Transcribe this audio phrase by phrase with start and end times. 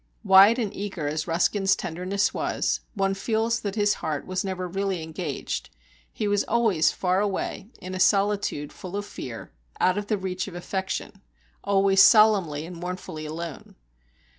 [0.23, 5.03] Wide and eager as Ruskin's tenderness was, one feels that his heart was never really
[5.03, 5.69] engaged;
[6.11, 10.47] he was always far away, in a solitude full of fear, out of the reach
[10.47, 11.21] of affection,
[11.63, 13.75] always solemnly and mournfully alone.